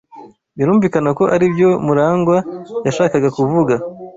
[0.57, 2.37] Birumvikana ko aribyo Murangwa
[2.85, 3.73] yashakaga kuvuga.